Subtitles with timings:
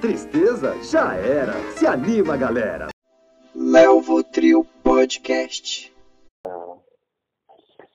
[0.00, 1.52] Tristeza já era.
[1.76, 2.88] Se anima, galera.
[3.54, 5.94] Melvo Trio Podcast.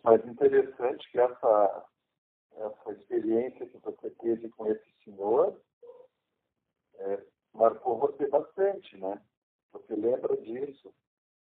[0.03, 1.85] Mas interessante que essa,
[2.57, 5.59] essa experiência que você teve com esse senhor
[6.99, 7.23] é,
[7.55, 9.19] marcou você bastante, né?
[9.73, 10.93] Você lembra disso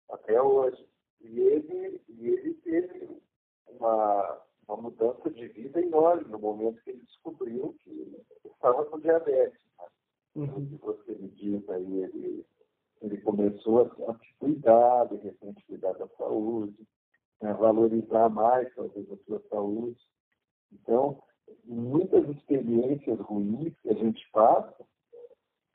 [0.10, 0.86] até hoje.
[1.22, 3.22] E ele, e ele teve
[3.68, 9.62] uma, uma mudança de vida enorme no momento que ele descobriu que estava com diabetes.
[9.80, 9.86] Né?
[10.36, 10.66] Uhum.
[10.66, 12.45] que você me diz aí, ele,
[13.02, 16.88] ele começou a, a se cuidar, de repente cuidar da saúde,
[17.41, 17.53] né?
[17.53, 19.99] valorizar mais talvez a sua saúde.
[20.72, 21.22] Então,
[21.66, 24.86] muitas experiências ruins que a gente passa,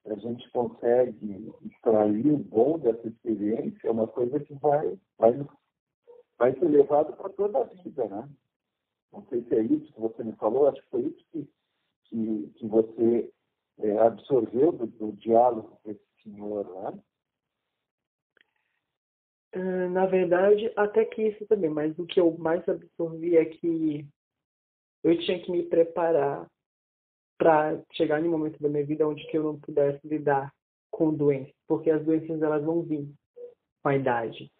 [0.07, 5.47] a gente consegue extrair o bom dessa experiência, é uma coisa que vai, vai,
[6.39, 8.29] vai ser levado para toda a vida, né?
[9.13, 11.49] Não sei se é isso que você me falou, acho que foi isso que,
[12.05, 13.33] que, que você
[13.79, 17.03] é, absorveu do, do, diálogo com esse senhor, né?
[19.55, 24.07] Uh, na verdade, até que isso também, mas o que eu mais absorvi é que
[25.03, 26.47] eu tinha que me preparar
[27.39, 30.53] para chegar em um momento da minha vida onde que eu não pudesse lidar
[30.91, 33.09] com doenças, porque as doenças elas vão vir
[33.83, 34.51] com a idade,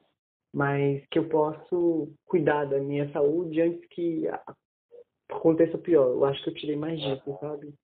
[0.53, 4.25] mas que eu posso cuidar da minha saúde antes que
[5.29, 6.09] aconteça o pior.
[6.09, 7.75] Eu acho que eu tirei mais disso, sabe?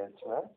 [0.00, 0.50] Interessante, né?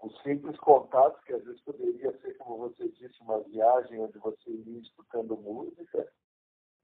[0.00, 4.50] Os simples contatos, que às vezes poderia ser, como você disse, uma viagem onde você
[4.50, 6.12] ia escutando música,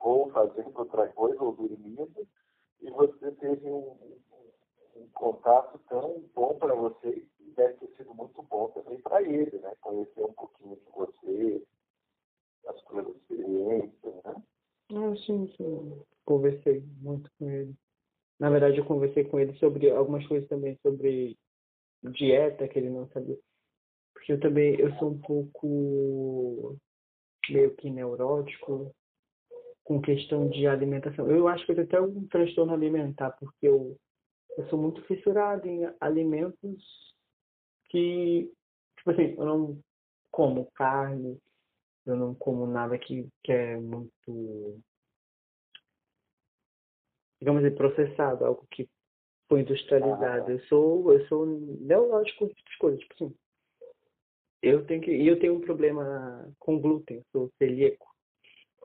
[0.00, 2.26] ou fazendo outra coisa, ou dormindo,
[2.80, 4.20] e você teve um, um,
[4.96, 9.58] um contato tão bom para você e deve ter sido muito bom também para ele,
[9.58, 9.74] né?
[9.80, 11.66] Conhecer um pouquinho de você,
[12.66, 14.42] as suas experiências, né?
[14.90, 16.02] Ah, sim, sim.
[16.24, 17.76] Conversei muito com ele.
[18.38, 21.36] Na verdade, eu conversei com ele sobre algumas coisas também, sobre
[22.02, 23.38] dieta que ele não sabia.
[24.12, 26.76] Porque eu também, eu sou um pouco
[27.50, 28.94] meio que neurótico
[29.84, 31.30] com questão de alimentação.
[31.30, 33.96] Eu acho que eu tenho até um transtorno alimentar, porque eu,
[34.56, 37.14] eu sou muito fissurado em alimentos
[37.90, 38.50] que,
[38.96, 39.80] tipo assim, eu não
[40.30, 41.38] como carne,
[42.06, 44.80] eu não como nada que, que é muito,
[47.44, 48.88] digamos assim, processado, algo que
[49.50, 50.50] foi industrializado.
[50.50, 53.34] Eu sou, eu sou neurótico com coisas, tipo assim.
[54.62, 58.06] Eu tenho que, e eu tenho um problema com glúten, sou celíaco.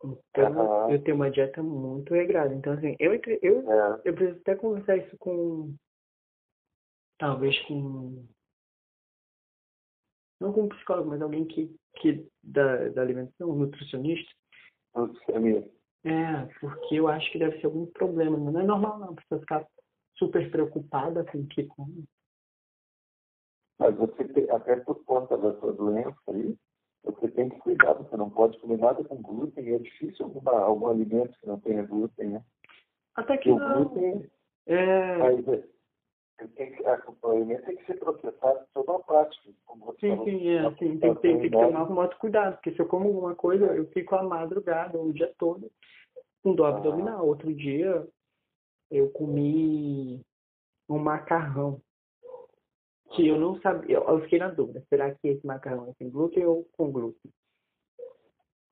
[0.03, 0.91] Então, uhum.
[0.91, 2.53] eu tenho uma dieta muito regrada.
[2.53, 4.01] Então, assim, eu, eu, é.
[4.03, 5.73] eu preciso até conversar isso com.
[7.17, 8.25] Talvez com.
[10.41, 14.31] Não com um psicólogo, mas alguém que, que da, da alimentação, um nutricionista.
[14.95, 15.78] Nutricionista.
[16.03, 18.37] É, porque eu acho que deve ser algum problema.
[18.37, 19.67] Não é normal, não, a pessoa ficar
[20.15, 22.05] super preocupada com o que come.
[23.77, 26.55] Mas você, até por conta da sua doença aí,
[27.03, 30.87] você tem que cuidar, você não pode comer nada com glúten, é difícil alguma, algum
[30.87, 32.43] alimento que não tenha glúten, né?
[33.15, 34.29] Até que o glúten
[34.67, 34.75] é...
[34.75, 35.63] É,
[36.47, 39.55] tem que, o alimento tem que ser processado de toda a parte.
[39.65, 42.79] Como sim, falou, sim, é, sim, tem, tem, tem que tomar muito cuidado, porque se
[42.79, 45.71] eu como alguma coisa, eu fico a madrugada, o dia todo,
[46.43, 46.77] com dor ah.
[46.77, 47.27] abdominal.
[47.27, 48.07] Outro dia,
[48.89, 50.21] eu comi
[50.87, 51.81] um macarrão
[53.11, 56.45] que eu não sabia, eu fiquei na dúvida, será que esse macarrão é sem glúten
[56.45, 57.31] ou com glúten?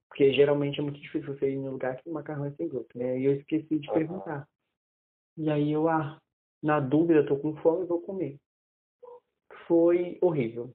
[0.08, 2.68] Porque geralmente é muito difícil você ir em um lugar que o macarrão é sem
[2.68, 3.20] glúten, né?
[3.20, 4.48] E eu esqueci de perguntar.
[5.38, 6.20] E aí eu, ah,
[6.62, 8.40] na dúvida, tô com fome, vou comer.
[9.68, 10.72] Foi horrível.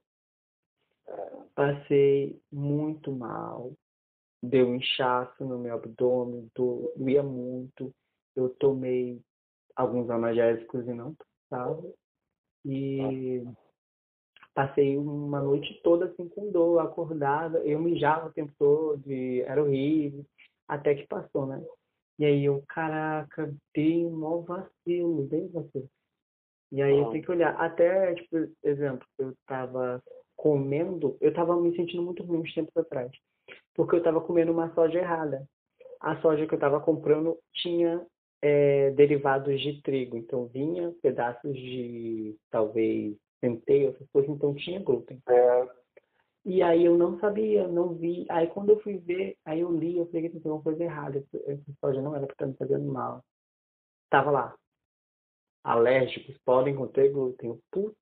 [1.55, 3.73] Passei muito mal.
[4.41, 7.93] Deu inchaço no meu abdômen, doía muito.
[8.35, 9.21] Eu tomei
[9.75, 11.15] alguns analgésicos e não
[11.49, 11.93] passava.
[12.65, 13.43] E
[14.53, 17.59] passei uma noite toda assim com dor, acordada.
[17.59, 19.03] Eu mijava o tempo todo,
[19.45, 20.25] era horrível.
[20.67, 21.63] Até que passou, né?
[22.19, 25.89] E aí eu, caraca, dei um mau vacilo, bem vacilo.
[26.71, 27.55] E aí eu tenho que olhar.
[27.59, 30.01] Até, tipo, exemplo, eu tava
[30.35, 33.11] comendo, eu tava me sentindo muito ruim uns tempos atrás.
[33.75, 35.47] Porque eu tava comendo uma soja errada.
[35.99, 38.05] A soja que eu tava comprando tinha
[38.41, 40.17] é, derivados de trigo.
[40.17, 45.19] Então vinha pedaços de talvez centeio, essas coisas, então tinha glúten.
[45.27, 45.67] É.
[46.45, 48.25] E aí eu não sabia, não vi.
[48.29, 51.23] Aí quando eu fui ver, aí eu li, eu falei que tinha uma coisa errada.
[51.45, 53.23] Essa soja não era para estar me fazendo mal.
[54.09, 54.55] Tava lá.
[55.63, 57.57] Alérgicos podem conter glúten.
[57.71, 57.95] Putz.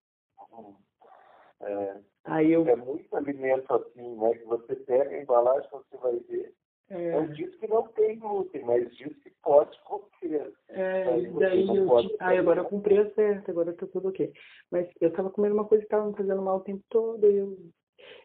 [1.61, 2.01] É.
[2.23, 2.67] Aí eu...
[2.67, 4.33] É muito alimento assim, né?
[4.33, 6.53] Que você pega a embalagem, você vai ver,
[6.89, 10.53] É, Não diz que não tem glúten, mas diz que pode comer.
[10.69, 11.87] é, e daí eu.
[11.87, 14.31] pode agora eu cumpri a certa, agora tá tudo ok.
[14.71, 17.25] Mas eu tava comendo uma coisa que tava me fazendo mal o tempo todo.
[17.29, 17.57] E eu,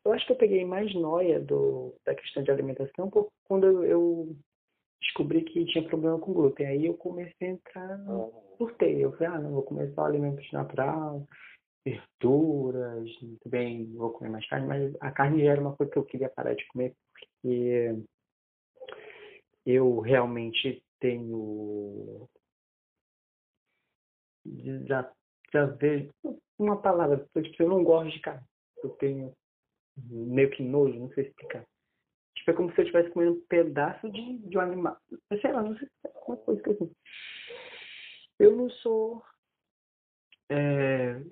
[0.04, 3.84] eu acho que eu peguei mais noia do, da questão de alimentação por, quando eu,
[3.84, 4.36] eu
[5.00, 6.66] descobri que tinha problema com glúten.
[6.66, 8.00] Aí eu comecei a entrar.
[8.08, 9.04] Ah, surtei.
[9.04, 11.26] Eu falei, ah, não, vou comer só alimentos natural,
[11.84, 13.08] verduras,
[13.42, 16.28] também vou comer mais carne, mas a carne já era uma coisa que eu queria
[16.28, 17.94] parar de comer porque
[19.64, 22.28] eu realmente tenho
[24.86, 25.10] já,
[25.52, 26.10] já vejo
[26.58, 28.44] uma palavra, tipo, eu não gosto de carne.
[28.82, 29.34] Eu tenho
[29.96, 31.64] meio que nojo, não sei explicar.
[32.36, 34.96] Tipo, é como se eu estivesse comendo um pedaço de, de um animal.
[35.40, 36.92] Sei lá, não sei se é uma coisa que assim.
[38.38, 39.22] Eu não sou
[40.50, 41.22] é,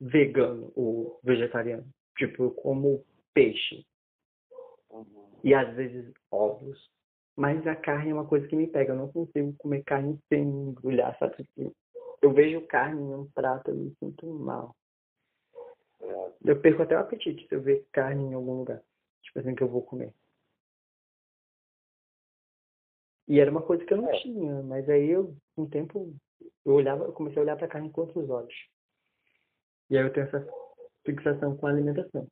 [0.00, 1.88] vegano ou vegetariano.
[2.18, 3.84] Tipo, eu como peixe
[5.42, 6.90] e às vezes ovos.
[7.34, 8.92] Mas a carne é uma coisa que me pega.
[8.92, 11.36] Eu não consigo comer carne sem embrulhar, sabe?
[11.36, 11.74] Tipo,
[12.20, 14.76] Eu vejo carne em um prato, eu me sinto mal.
[16.44, 18.82] Eu perco até o apetite se eu ver carne em algum lugar.
[19.22, 20.12] Tipo assim, que eu vou comer.
[23.28, 24.20] E era uma coisa que eu não É.
[24.20, 26.14] tinha, mas aí eu, o tempo,
[26.64, 28.54] eu olhava, eu comecei a olhar pra carne com outros olhos.
[29.88, 30.46] E aí eu tenho essa
[31.04, 32.26] fixação com a alimentação.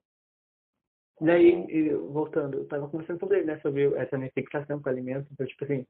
[1.20, 3.60] Daí, eu- voltando, eu tava conversando sobre né?
[3.60, 5.30] Sobre essa minha fixação com alimentos.
[5.30, 5.86] Então, tipo assim,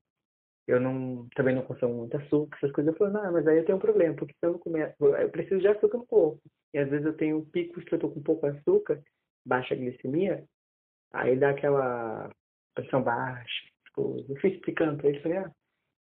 [0.70, 2.92] eu não, também não consumo muito açúcar, essas coisas.
[2.92, 5.60] Eu falei, não, mas aí eu tenho um problema, porque se eu comer, eu preciso
[5.60, 6.40] de açúcar no corpo.
[6.72, 9.02] E às vezes eu tenho picos que eu tô com pouco açúcar,
[9.44, 10.44] baixa glicemia,
[11.12, 12.30] aí dá aquela
[12.74, 14.30] pressão baixa, as coisas.
[14.30, 15.52] Eu fui explicando pra ele, falei, ah,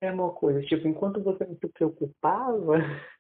[0.01, 2.75] é uma coisa, tipo, enquanto você não se preocupava,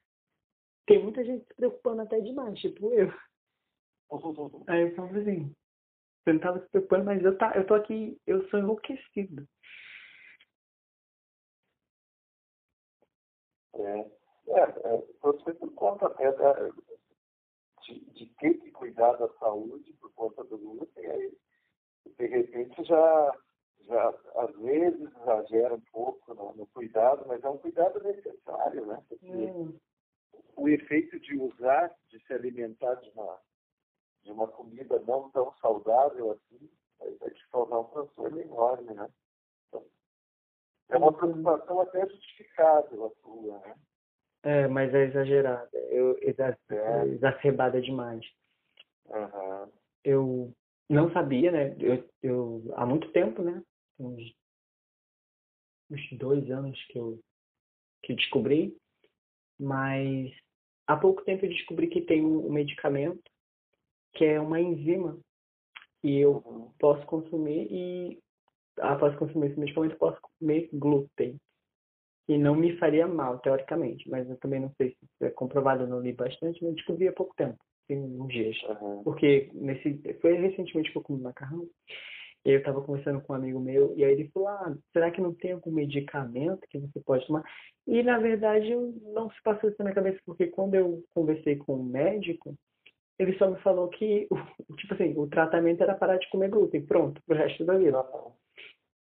[0.87, 3.12] tem muita gente se preocupando até demais, tipo eu.
[4.69, 5.52] Aí eu falava assim,
[6.25, 9.46] você não tava se preocupando, mas eu, tá, eu tô aqui, eu sou enlouquecido.
[13.75, 14.11] É,
[14.49, 16.53] é, é, você por conta até da,
[17.82, 21.37] de, de ter que cuidar da saúde por conta do glúten, aí
[22.19, 23.32] de repente já,
[23.81, 29.03] já às vezes exagera um pouco no, no cuidado, mas é um cuidado necessário, né?
[29.09, 29.79] Porque Hum,
[30.56, 33.41] o efeito de usar, de se alimentar de uma,
[34.23, 36.70] de uma comida não tão saudável assim,
[37.19, 39.09] vai te causar um transtorno enorme, né?
[40.89, 43.75] É uma preocupação até justificável a sua, né?
[44.43, 47.07] É, mas é exagerada, eu, exa- É.
[47.07, 48.25] exacerbada demais.
[49.11, 49.71] Aham.
[50.05, 50.53] Eu
[50.89, 51.75] não sabia, né?
[51.81, 53.63] Eu, eu há muito tempo, né?
[53.99, 54.23] Uns,
[55.91, 57.19] uns dois anos que eu
[58.03, 58.77] que descobri,
[59.59, 60.31] mas
[60.87, 63.23] há pouco tempo eu descobri que tem um, um medicamento
[64.13, 65.19] que é uma enzima
[66.03, 66.71] que eu Uhum.
[66.79, 68.23] posso consumir e
[68.81, 71.38] após consumir esse medicamento posso comer glúten
[72.29, 75.85] e não me faria mal teoricamente, mas eu também não sei se isso é comprovado,
[75.85, 78.56] eu não li bastante, mas descobri há pouco tempo, tem uns dias.
[78.69, 79.03] Aham.
[79.05, 81.69] Porque nesse, foi recentemente que eu comi macarrão.
[82.47, 85.20] E eu estava conversando com um amigo meu, e aí ele falou, ah, será que
[85.20, 87.43] não tem algum medicamento que você pode tomar?
[87.87, 88.75] E na verdade
[89.15, 92.55] não se passou isso na minha cabeça, porque quando eu conversei com o médico,
[93.19, 94.37] ele só me falou que, o-
[94.77, 98.05] tipo assim, o tratamento era parar de comer glúten, pronto, pro resto da vida.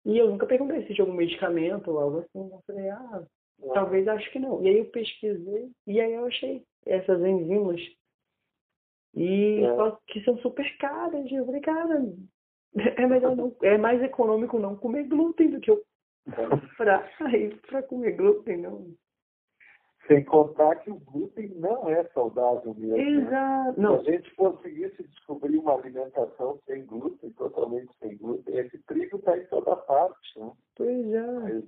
[0.06, 2.50] E eu nunca perguntei se tinha algum medicamento ou algo assim.
[2.52, 3.24] Eu falei, ah,
[3.74, 4.63] talvez acho que não.
[4.63, 7.81] E aí eu pesquisei, e aí eu achei essas enzimas.
[9.16, 9.76] E É.
[9.76, 11.26] só que são super caras.
[11.30, 12.06] E eu falei, cara,
[12.97, 15.81] é melhor não, é mais econômico não comer glúten do que eu
[16.35, 17.09] comprar
[17.68, 18.94] pra comer glúten, não.
[20.07, 22.95] Sem contar que o glúten não é saudável mesmo.
[22.97, 23.04] né?
[23.04, 23.74] Exato.
[23.74, 29.18] Se Não, a gente conseguisse descobrir uma alimentação sem glúten, totalmente sem glúten, esse trigo
[29.18, 30.52] está em toda parte, né?
[30.76, 31.21] pois é.
[31.28, 31.64] Mas,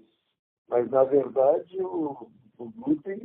[0.69, 2.29] mas, na verdade, o,
[2.59, 3.21] o glúten,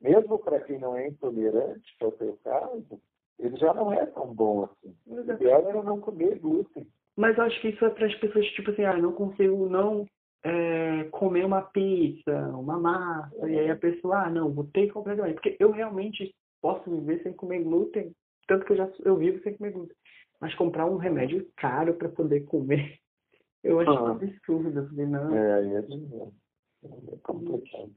[0.00, 3.00] mesmo para quem não é intolerante, que é o seu caso,
[3.40, 4.94] ele já não é tão bom assim.
[5.06, 5.42] O Exato.
[5.42, 6.86] ideal era não comer glúten.
[7.16, 10.06] Mas eu acho que isso é para as pessoas, tipo assim, ah, não consigo não
[10.44, 14.92] é, comer uma pizza, uma massa, e aí a pessoa, ah, não, vou ter que
[14.92, 15.34] comprar também.
[15.34, 18.14] Porque eu realmente posso viver sem comer glúten,
[18.48, 19.96] tanto que eu já eu vivo sem comer glúten.
[20.40, 22.98] Mas comprar um remédio caro para poder comer,
[23.62, 24.02] eu acho Ah.
[24.02, 24.78] um absurdo.
[24.80, 27.92] Eu falei, não, É, aí é, é complicado.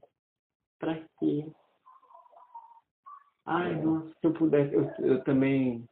[0.79, 1.47] pra quê?
[3.47, 5.87] Ai, nossa, se eu pudesse, eu, eu também,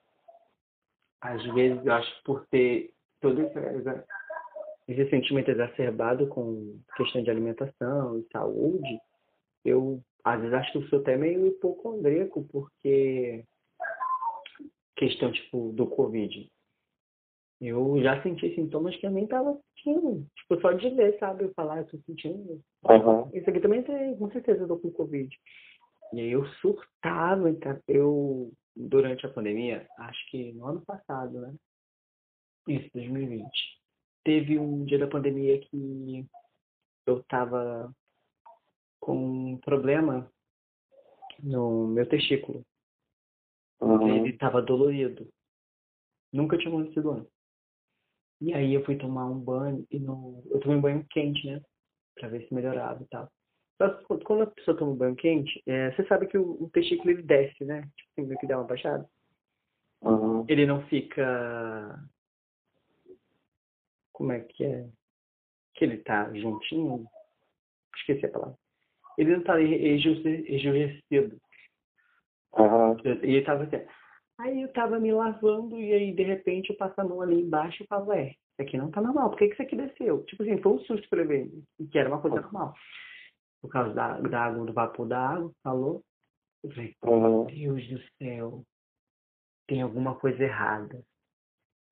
[1.21, 2.91] às vezes, eu acho por ter
[3.21, 4.05] esse, essa-
[4.87, 8.99] esse sentimento exacerbado com questão de alimentação e saúde,
[9.63, 13.45] eu, às vezes, acho que eu sou até meio hipocondríaco, porque
[14.95, 16.49] questão, tipo, do Covid.
[17.61, 20.27] Eu já senti sintomas que eu nem tava sentindo.
[20.35, 21.45] Tipo, só de ler, sabe?
[21.45, 22.61] Eu falar, eu tô sentindo.
[22.83, 23.29] Uhum.
[23.33, 25.33] Isso aqui também tem, com certeza eu tô com Covid.
[26.13, 31.53] E aí eu surtava, então, eu, durante a pandemia, acho que no ano passado, né?
[32.67, 33.49] Isso, 2020.
[34.23, 36.25] Teve um dia da pandemia que
[37.05, 37.93] eu tava
[38.99, 40.31] com um problema
[41.41, 42.63] no meu testículo.
[43.81, 44.07] Uhum.
[44.07, 45.27] Ele tava dolorido.
[46.31, 47.33] Nunca tinha acontecido antes.
[48.41, 50.43] E aí eu fui tomar um banho e no...
[50.49, 51.61] eu tomei um banho quente, né?
[52.15, 53.29] Pra ver se melhorava e tal.
[54.07, 57.11] Que quando a pessoa toma um banho quente, é, você sabe que o, o testículo
[57.11, 57.81] ele desce, né?
[57.95, 59.07] Tipo, tem que dá uma baixada.
[60.01, 60.45] Uhum.
[60.47, 61.99] Ele não fica.
[64.13, 64.87] Como é que é?
[65.73, 67.05] Que ele tá juntinho?
[67.97, 68.57] Esqueci a palavra.
[69.17, 71.39] Ele não tá enrijecido.
[72.57, 72.97] Uhum.
[73.23, 73.85] E ele tava assim.
[74.39, 77.83] Aí eu tava me lavando e aí de repente eu passo a mão ali embaixo
[77.83, 80.23] e falo, é, isso aqui não tá normal, por que, que isso aqui desceu?
[80.25, 81.51] Tipo assim, foi um susto pra ver,
[81.91, 82.73] que era uma coisa normal.
[83.61, 86.03] Por causa da, da água, do vapor da água, falou.
[86.63, 87.45] Eu falei, Uhum.
[87.45, 88.63] Deus do céu,
[89.67, 91.03] tem alguma coisa errada.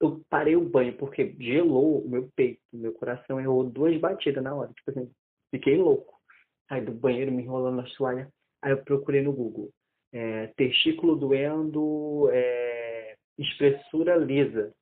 [0.02, 4.56] Eu parei o banho porque gelou o meu peito, meu coração errou duas batidas na
[4.56, 4.72] hora.
[4.74, 5.12] Tipo assim,
[5.52, 6.20] fiquei louco.
[6.68, 8.28] Saí do banheiro me enrolando na toalha.
[8.64, 9.70] Aí eu procurei no Google.
[10.12, 14.74] É, testículo doendo, é, espessura lisa.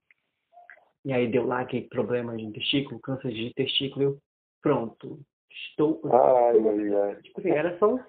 [1.04, 4.04] E aí deu lá aquele problema de testículo, câncer de testículo.
[4.04, 4.18] Eu,
[4.62, 5.20] pronto.
[5.52, 6.02] Estou.
[6.06, 7.22] Ai.
[7.24, 8.00] Tipo assim, era só.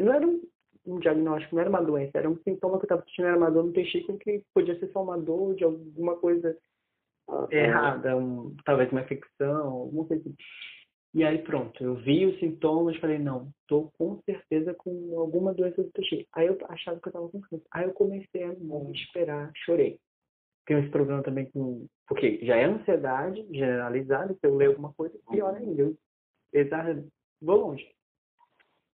[0.00, 0.42] Não era um,
[0.86, 3.50] um diagnóstico, não era uma doença, era um sintoma que eu estava sentindo, era uma
[3.50, 6.56] dor no testículo que podia ser só uma dor de alguma coisa
[7.28, 7.48] Uhum.
[7.50, 10.36] errada, um, talvez uma infecção, alguma coisa assim.
[11.12, 15.82] E aí pronto, eu vi os sintomas, falei, não, tô com certeza com alguma doença
[15.82, 16.28] do testículo.
[16.34, 17.66] Aí eu achava que eu tava com câncer.
[17.72, 19.98] Aí eu comecei a me esperar, chorei.
[20.66, 21.86] Tenho esse problema também com.
[22.06, 25.82] Porque já é ansiedade generalizada, se eu ler alguma coisa, pior ainda.
[25.82, 25.96] Eu
[26.52, 27.04] exager...
[27.40, 27.88] vou longe.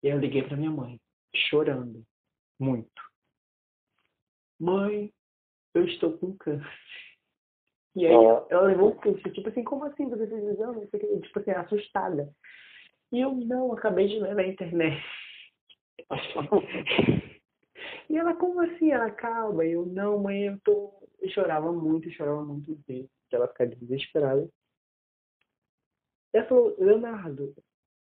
[0.02, 0.98] E aí eu liguei pra minha mãe,
[1.48, 2.04] chorando,
[2.58, 3.02] muito.
[4.58, 5.12] Mãe,
[5.74, 6.66] eu estou com câncer.
[7.94, 10.78] E aí ela levou um susto, tipo assim, como assim você fez exame?
[10.84, 11.20] O.
[11.20, 12.30] Tipo assim, assustada.
[13.12, 15.02] E eu, não, acabei de ler na internet.
[18.08, 18.92] E ela, como assim?
[18.92, 19.64] Ela, calma.
[19.64, 20.92] E eu, não, mãe, eu tô...
[21.20, 23.10] Eu chorava muito, chorava muito vezes.
[23.32, 24.48] Ela ficava desesperada.
[26.32, 27.54] Ela falou, Leonardo,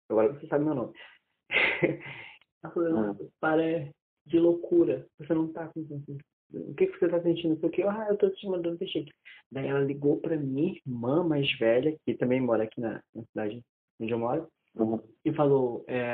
[0.09, 0.95] agora você sabe meu nome.
[2.77, 3.91] Leonardo, para
[4.27, 5.07] de loucura.
[5.19, 5.81] Você não tá com.
[5.81, 7.50] O que, que você tá sentindo?
[7.50, 7.83] Não sei o que.
[7.83, 9.15] Ah, eu tô te mandando testículo.
[9.53, 13.62] Daí ela ligou pra minha irmã mais velha, que também mora aqui na, na cidade
[14.00, 15.03] onde eu moro, Uhum.
[15.25, 16.07] e falou, é,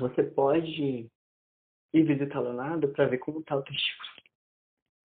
[0.00, 1.08] você pode
[1.92, 4.10] ir visitar o Leonardo para ver como tá o testículo.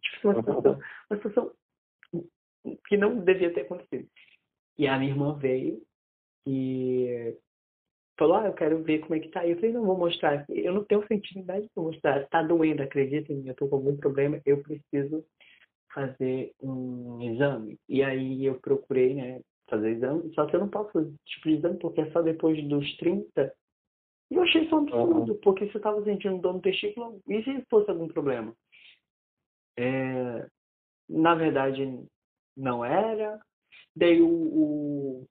[0.01, 1.55] Tipo, uma situação, uma situação
[2.87, 4.09] que não devia ter acontecido.
[4.77, 5.85] E a minha irmã veio
[6.45, 7.37] e
[8.21, 9.47] falou, ah, eu quero ver como é que tá.
[9.47, 10.45] Eu falei, não, vou mostrar.
[10.47, 12.27] Eu não tenho sensibilidade para mostrar.
[12.27, 15.25] Tá doendo, acredita em mim, eu tô com algum problema, eu preciso
[15.91, 17.79] fazer um exame.
[17.89, 21.55] E aí eu procurei, né, fazer exame, só que eu não posso fazer tipo de
[21.55, 23.51] exame porque é só depois dos 30.
[24.29, 27.43] E eu achei isso um absurdo, porque se eu tava sentindo dor no testículo, e
[27.43, 28.53] se fosse algum problema?
[29.77, 30.47] É,
[31.09, 32.05] na verdade,
[32.55, 33.41] não era.
[33.95, 35.27] Daí o, o,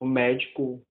[0.00, 0.82] o médico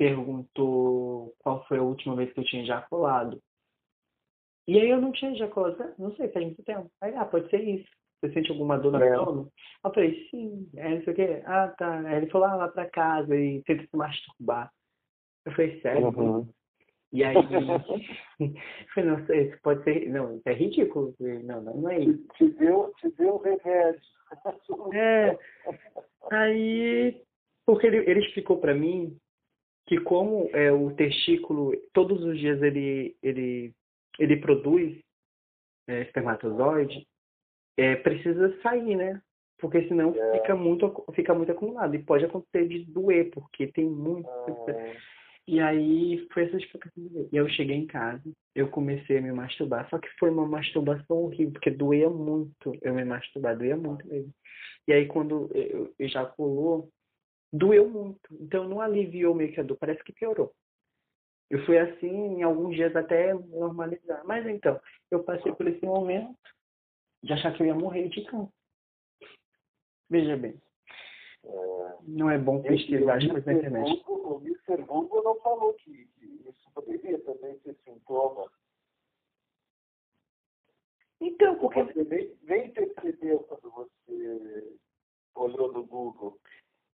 [0.00, 3.38] perguntou qual foi a última vez que eu tinha ejaculado.
[4.66, 5.76] E aí eu não tinha ejaculado.
[5.82, 6.90] Ah, Não sei, faz muito tempo.
[7.02, 7.86] Aí, ah, pode ser isso.
[8.22, 9.14] Você sente alguma dor no É.
[9.14, 9.46] abdômen?
[9.84, 10.70] Eu falei, sim.
[10.78, 11.42] Aí não sei o quê.
[11.44, 12.00] Ah, tá.
[12.00, 14.72] Aí ele falou, ah, lá pra casa e tenta se masturbar.
[15.44, 16.06] Eu falei, sério?
[16.06, 16.48] Uhum.
[17.12, 17.34] E aí,
[18.40, 18.54] eu
[18.94, 21.14] falei, não sei, isso pode ser, não, isso é ridículo.
[21.18, 22.26] Falei, Não, não, não é isso.
[22.38, 24.00] Te deu, te deu remédio.
[24.94, 25.36] É,
[26.30, 27.22] aí,
[27.66, 29.18] porque ele, ele explicou pra mim
[29.90, 33.74] que como é, o testículo, todos os dias ele, ele,
[34.20, 34.96] ele produz
[35.88, 37.04] é, espermatozoide,
[37.76, 39.20] é, precisa sair, né?
[39.58, 40.38] Porque senão É.
[40.38, 41.92] fica, muito, fica muito acumulado.
[41.96, 44.28] E pode acontecer de doer, porque tem muito.
[44.28, 44.94] Ah,
[45.48, 47.02] E aí foi essa explicação.
[47.32, 48.22] E eu cheguei em casa,
[48.54, 52.94] eu comecei a me masturbar, só que foi uma masturbação horrível, porque doía muito eu
[52.94, 54.32] me masturbar, doía muito mesmo.
[54.86, 56.88] E aí quando eu ejaculou,
[57.52, 58.20] doeu muito.
[58.40, 60.52] Então não aliviou meio que a dor, parece que piorou.
[61.48, 64.24] Eu fui assim em alguns dias até normalizar.
[64.24, 64.80] Mas então,
[65.10, 66.38] eu passei por esse momento
[67.22, 68.52] de achar que eu ia morrer de câncer.
[70.08, 70.60] Veja bem,
[71.44, 71.96] é.
[72.02, 74.02] não é bom pesquisar as coisas na internet.
[74.06, 74.82] O Mr.
[74.84, 78.50] Google não falou que, que isso poderia também ser sintoma.
[81.20, 81.82] Então, porque.
[81.82, 84.78] Você nem, nem percebeu quando você
[85.34, 86.38] olhou no Google.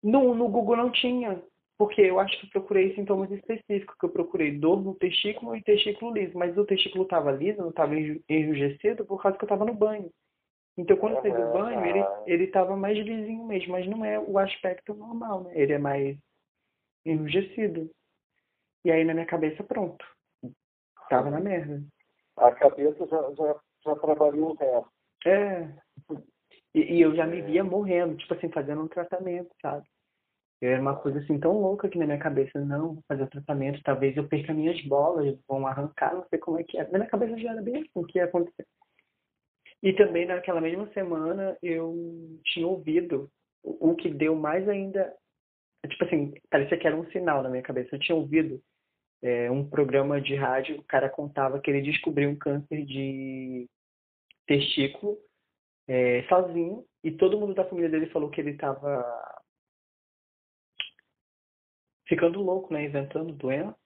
[0.03, 1.43] No, no Google não tinha.
[1.79, 5.63] Porque eu acho que eu procurei sintomas específicos, que eu procurei dor no testículo e
[5.63, 6.37] testículo liso.
[6.37, 10.11] Mas o testículo estava liso, não estava enrijecido, por causa que eu estava no banho.
[10.79, 14.19] Então, quando eu saí do banho, ele ele estava mais lisinho mesmo, mas não é
[14.19, 15.53] o aspecto normal, né?
[15.55, 16.19] Ele é mais
[17.05, 17.91] enrijecido.
[18.85, 20.05] E aí, na minha cabeça, pronto.
[21.09, 21.83] Tava na merda.
[22.37, 24.91] A cabeça já, já, já trabalhou o resto.
[25.27, 25.69] É.
[26.77, 29.87] E, e eu já me via morrendo, tipo assim, fazendo um tratamento, sabe?
[30.61, 33.83] Era uma coisa assim tão louca que na minha cabeça, não, vou fazer o tratamento,
[33.83, 36.85] talvez eu perca minhas bolas, vão arrancar, não sei como é que é.
[36.91, 38.67] Na minha cabeça já era bem assim, o que ia acontecer.
[39.83, 41.95] E também naquela mesma semana eu
[42.45, 43.31] tinha ouvido
[43.63, 45.15] o que deu mais ainda,
[45.89, 47.95] tipo assim, parecia que era um sinal na minha cabeça.
[47.95, 48.61] Eu tinha ouvido
[49.23, 53.67] é, um programa de rádio, o cara contava que ele descobriu um câncer de
[54.47, 55.19] testículo
[55.89, 59.05] é, sozinho e todo mundo da família dele falou que ele estava
[62.07, 63.77] ficando louco, né, inventando doença.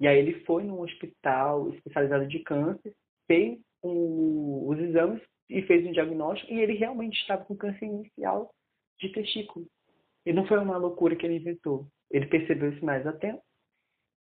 [0.00, 2.94] E aí ele foi num hospital especializado de câncer,
[3.26, 8.52] fez os exames e fez um diagnóstico e ele realmente estava com câncer inicial
[9.00, 9.66] de testículo.
[10.26, 11.86] E não foi uma loucura que ele inventou.
[12.10, 13.42] Ele percebeu isso mais a tempo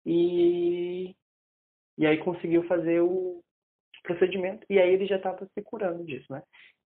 [0.05, 1.15] e,
[1.97, 3.43] e aí conseguiu fazer o
[4.03, 6.43] procedimento e aí ele já estava se curando disso, né?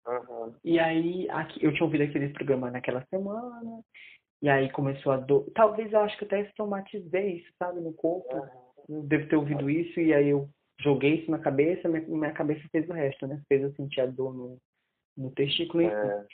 [0.07, 0.53] Uhum.
[0.63, 3.81] E aí aqui, eu tinha ouvido aquele programa naquela semana
[4.41, 5.49] e aí começou a dor.
[5.53, 8.35] Talvez eu acho que até somatizei isso, sabe, no corpo.
[8.89, 9.05] Uhum.
[9.05, 10.49] Devo ter ouvido isso e aí eu
[10.81, 13.41] joguei isso na cabeça, minha, minha cabeça fez o resto, né?
[13.47, 14.57] Fez eu sentir a dor no,
[15.15, 15.83] no testículo.
[15.83, 16.25] É.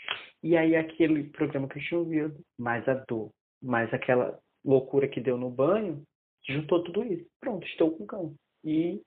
[0.42, 3.32] E aí aquele programa que eu tinha ouvido, mais a dor,
[3.62, 6.04] mais aquela loucura que deu no banho,
[6.48, 7.26] juntou tudo isso.
[7.40, 8.36] Pronto, estou com câncer.
[8.64, 9.02] E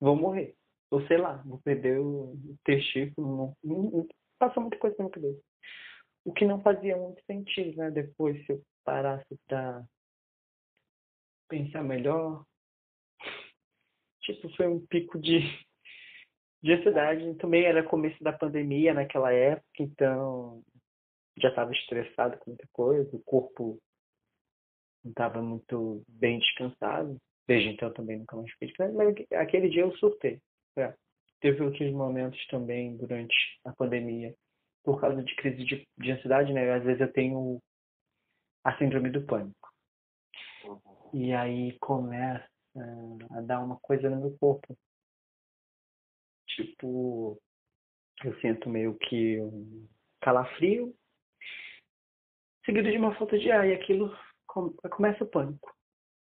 [0.00, 0.54] vou morrer.
[0.94, 3.56] Ou sei lá, vou perder o testículo.
[3.64, 4.08] Não, não,
[4.38, 5.42] passou muita coisa na cabeça.
[6.24, 7.90] O que não fazia muito sentido, né?
[7.90, 9.84] Depois, se eu parasse pra
[11.48, 12.44] pensar melhor.
[14.22, 15.40] Tipo, foi um pico de,
[16.62, 17.34] de ansiedade.
[17.38, 20.62] Também era começo da pandemia naquela época, então
[21.38, 23.80] já estava estressado com muita coisa, o corpo
[25.02, 27.18] não estava muito bem descansado.
[27.48, 30.40] Desde então também nunca mais fiquei descansado, mas aquele dia eu surtei.
[30.76, 30.94] É.
[31.40, 33.34] Teve outros momentos também durante
[33.64, 34.34] a pandemia,
[34.82, 36.72] por causa de crise de, de ansiedade, né?
[36.72, 37.60] Às vezes eu tenho
[38.64, 39.68] a síndrome do pânico.
[41.12, 42.48] E aí começa
[43.30, 44.76] a dar uma coisa no meu corpo.
[46.48, 47.38] Tipo,
[48.24, 49.88] eu sinto meio que um
[50.20, 50.94] calafrio,
[52.64, 55.74] seguido de uma falta de ar, e aquilo começa o pânico.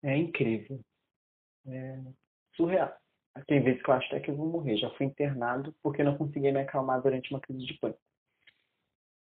[0.02, 0.80] É incrível.
[1.66, 2.02] É
[2.56, 3.03] surreal.
[3.46, 4.76] Tem vezes que eu acho até que eu vou morrer.
[4.76, 8.00] Já fui internado porque não conseguia me acalmar durante uma crise de pânico.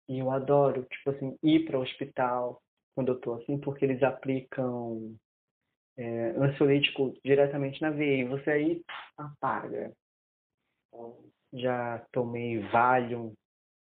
[0.10, 2.62] E eu adoro, tipo assim, ir para o hospital
[2.96, 5.16] quando eu tô assim, porque eles aplicam
[5.98, 8.22] é, ansiolítico diretamente na veia.
[8.22, 8.82] E você aí
[9.18, 9.92] apaga.
[11.54, 13.34] Já tomei Valium,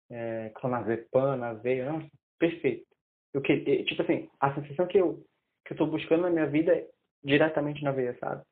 [0.09, 1.91] é, clonazepam na veia.
[1.91, 2.85] Nossa, perfeito.
[3.33, 5.23] Eu que, tipo assim, a sensação que eu,
[5.65, 6.87] que eu tô buscando na minha vida é
[7.23, 8.43] diretamente na veia, sabe?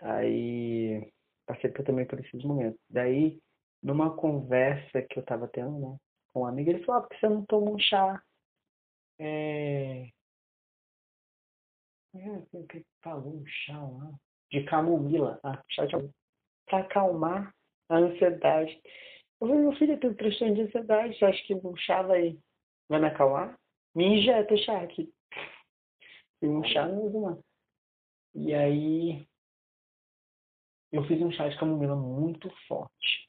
[0.00, 1.12] Aí
[1.46, 2.80] passei também por esses momentos.
[2.88, 3.40] Daí,
[3.82, 5.96] numa conversa que eu tava tendo, né,
[6.32, 8.22] com um amigo, ele falou, ah, por que você não toma um chá?
[9.18, 10.08] É...
[12.52, 13.36] O que falou?
[13.36, 14.10] Um chá lá?
[14.50, 15.38] De camomila.
[15.42, 16.14] Ah, chá de camomila.
[16.66, 17.54] Pra acalmar
[17.88, 18.80] a ansiedade.
[19.40, 22.38] Eu falei, meu filho, eu tenho transtorno de ansiedade, você acha que um chá vai
[22.88, 23.58] Vai me acalmar?
[23.94, 25.12] Me injeta chá aqui.
[26.42, 27.38] E um chá não uso mais.
[28.34, 29.26] E aí
[30.92, 33.28] eu fiz um chá de camomila muito forte.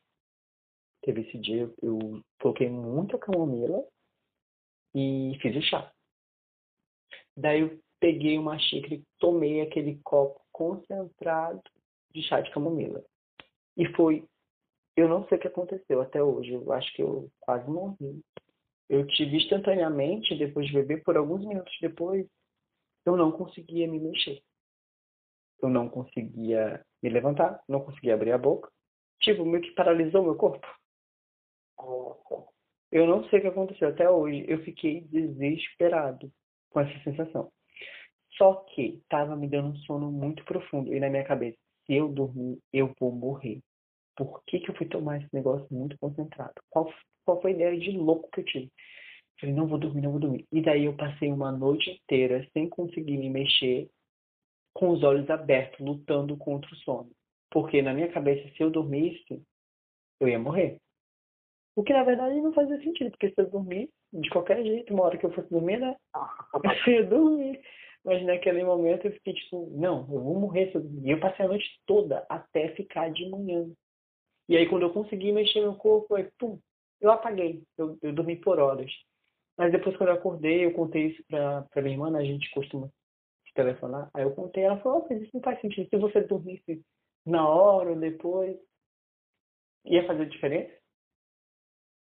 [1.02, 3.86] Teve esse dia, eu coloquei muita camomila
[4.96, 5.92] e fiz o chá.
[7.38, 11.62] Daí eu peguei uma xícara e tomei aquele copo concentrado
[12.12, 13.04] de chá de camomila.
[13.78, 14.28] E foi,
[14.96, 18.24] eu não sei o que aconteceu até hoje, eu acho que eu quase morri
[18.90, 22.28] eu tive instantaneamente, depois de beber, por alguns minutos depois,
[23.06, 24.42] eu não conseguia me mexer.
[25.62, 28.70] Eu não conseguia me levantar, não conseguia abrir a boca.
[29.22, 30.68] Tipo, meio que paralisou meu corpo.
[32.92, 34.46] Eu não sei o que aconteceu até hoje.
[34.48, 36.32] Eu fiquei desesperado
[36.70, 37.52] com essa sensação.
[38.38, 40.94] Só que estava me dando um sono muito profundo.
[40.94, 43.62] E na minha cabeça, se eu dormir, eu vou morrer.
[44.16, 46.54] Por que, que eu fui tomar esse negócio muito concentrado?
[46.70, 46.90] Qual
[47.26, 48.72] qual foi a ideia de louco que eu tive.
[49.40, 50.46] Falei, não vou dormir, não vou dormir.
[50.52, 53.90] E daí eu passei uma noite inteira sem conseguir me mexer,
[54.76, 57.10] com os olhos abertos, lutando contra o sono.
[57.50, 59.42] Porque na minha cabeça, se eu dormisse,
[60.20, 60.78] eu ia morrer.
[61.76, 65.04] O que na verdade não fazia sentido, porque se eu dormir, de qualquer jeito, uma
[65.04, 65.96] hora que eu fosse dormir, né?
[66.88, 67.62] Eu ia dormir.
[68.04, 71.08] Mas naquele momento eu fiquei tipo, não, eu vou morrer se eu dormir.
[71.08, 73.68] E eu passei a noite toda até ficar de manhã.
[74.48, 76.60] E aí quando eu consegui mexer meu corpo, aí, pum,
[77.02, 77.64] eu apaguei.
[77.78, 78.92] Eu, eu dormi por horas.
[79.58, 82.20] Mas depois quando eu acordei, eu contei isso pra, pra minha irmã, né?
[82.20, 82.92] a gente costuma
[83.56, 84.10] telefonar.
[84.14, 85.90] Aí eu contei, ela falou, oh, mas isso não faz sentido.
[85.90, 86.86] Se você dormisse
[87.26, 88.58] na hora ou depois,
[89.86, 90.76] ia fazer diferença?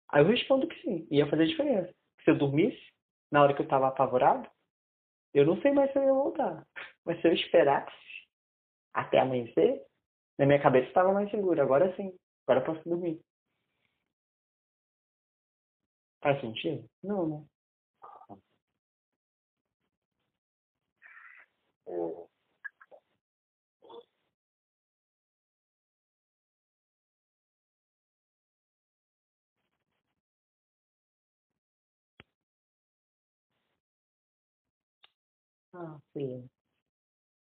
[0.09, 1.95] Aí eu respondo que sim, ia fazer diferença.
[2.25, 2.81] Se eu dormisse,
[3.31, 4.49] na hora que eu estava apavorado,
[5.35, 6.67] eu não sei mais se eu ia voltar.
[7.05, 7.95] Mas se eu esperasse
[8.93, 9.85] até amanhecer,
[10.39, 11.63] na minha cabeça estava mais segura.
[11.63, 13.21] Agora sim, agora eu posso dormir.
[16.21, 16.89] Faz sentido?
[17.03, 17.47] Não, né?
[21.89, 22.27] É,
[35.73, 36.49] Ah, sim.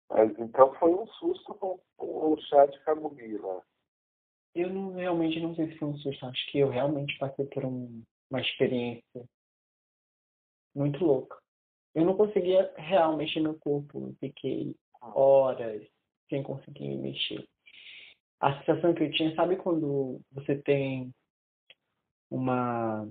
[0.09, 3.63] Mas então foi um susto com o chá de camomila.
[4.55, 6.27] Eu não, realmente não sei se foi um susto.
[6.27, 9.25] Acho que eu realmente passei por um, uma experiência
[10.75, 11.40] muito louca.
[11.95, 14.09] Eu não conseguia real mexer meu corpo.
[14.09, 15.83] Eu fiquei horas
[16.29, 17.45] sem conseguir me mexer.
[18.41, 21.13] A sensação que eu tinha, sabe quando você tem
[22.31, 23.07] uma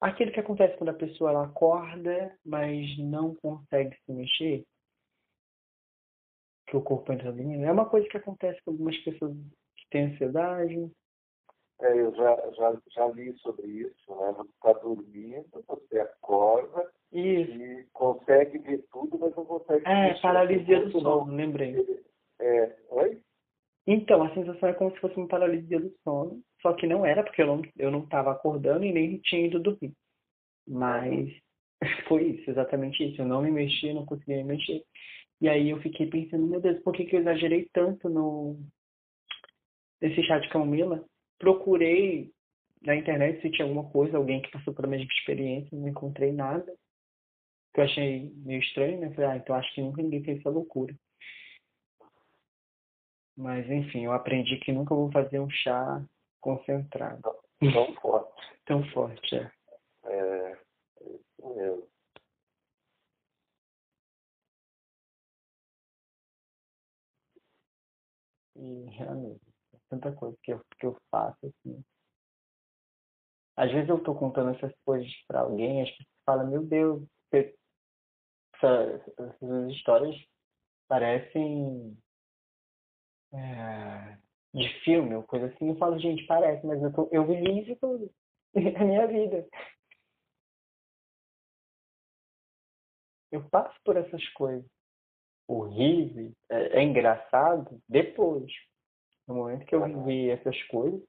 [0.00, 4.64] aquele que acontece quando a pessoa ela acorda, mas não consegue se mexer,
[6.66, 9.36] que o corpo entra dormindo, é uma coisa que acontece com algumas pessoas
[9.76, 10.90] que têm ansiedade.
[11.80, 14.32] É, eu já, já, já li sobre isso, né?
[14.36, 17.52] Você está dormindo, você acorda Isso.
[17.52, 21.74] e consegue ver tudo, mas não consegue É, paralisia do sono, lembrei.
[22.38, 23.22] É, oi?
[23.86, 27.22] Então, a sensação é como se fosse uma paralisia do sono, só que não era,
[27.22, 29.94] porque eu não eu não estava acordando e nem tinha ido dormir.
[30.68, 31.30] Mas
[32.08, 33.22] foi isso, exatamente isso.
[33.22, 34.84] Eu não me mexia, não conseguia me mexer.
[35.40, 38.58] E aí eu fiquei pensando, meu Deus, por que, que eu exagerei tanto no
[39.98, 41.02] nesse chá de camomila?
[41.40, 42.30] Procurei
[42.82, 46.72] na internet se tinha alguma coisa, alguém que passou pela mesma experiência, não encontrei nada.
[47.72, 49.10] Que eu achei meio estranho, né?
[49.14, 50.94] Falei, ah, então acho que nunca ninguém fez essa loucura.
[53.36, 56.04] Mas enfim, eu aprendi que nunca vou fazer um chá
[56.40, 57.22] concentrado.
[57.72, 58.32] Tão forte.
[58.66, 59.50] Tão forte, é.
[60.04, 60.58] É,
[61.00, 61.88] é isso mesmo.
[68.56, 69.49] E realmente, é
[69.90, 71.84] tanta coisa que eu, que eu faço, assim.
[73.56, 77.54] Às vezes eu tô contando essas coisas pra alguém, as pessoas falam, meu Deus, você-
[78.54, 80.16] essa- essas histórias
[80.88, 81.96] parecem
[83.32, 84.18] é,
[84.54, 85.68] de filme ou coisa assim.
[85.68, 88.10] Eu falo, gente, parece, mas eu, tô, eu vivi isso tudo.
[88.82, 89.46] É minha vida.
[93.30, 94.68] Eu passo por essas coisas.
[95.48, 98.50] Horríveis, é, é engraçado depois.
[99.30, 101.00] No momento que eu vivi essas coisas,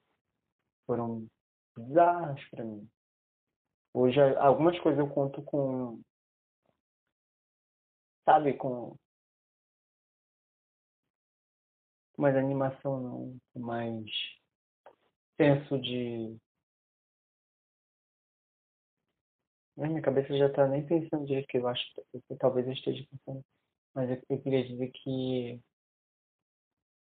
[0.86, 1.27] foram
[1.75, 2.88] bizarras pra mim.
[3.95, 5.99] Hoje, algumas coisas eu conto com.
[8.23, 8.95] Sabe, com.
[12.15, 13.38] Mais animação, não.
[13.55, 14.05] Mais
[15.36, 16.38] senso de.
[19.75, 21.84] Minha cabeça já tá nem pensando direito, que eu acho
[22.27, 23.43] que talvez eu esteja pensando.
[23.95, 25.60] Mas eu, eu queria dizer que.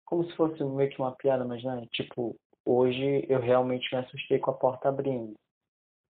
[0.10, 1.86] Como se fosse meio que uma piada, mas não é?
[1.91, 5.36] Tipo, hoje eu realmente me assustei com a porta abrindo.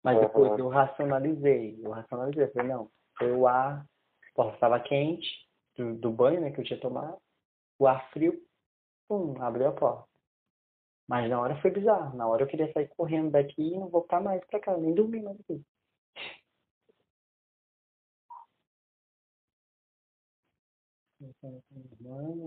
[0.04, 0.60] Mas depois Aham.
[0.60, 1.80] eu racionalizei.
[1.82, 2.44] Eu racionalizei.
[2.44, 5.30] Eu falei, não, foi o ar, a porta estava quente,
[5.78, 7.18] do, do banho né, que eu tinha tomado.
[7.80, 8.38] O ar frio,
[9.08, 10.10] pum, abriu a porta.
[11.08, 12.18] Mas na hora foi bizarro.
[12.18, 15.24] Na hora eu queria sair correndo daqui e não voltar mais pra casa, nem dormir
[15.24, 15.64] mais aqui.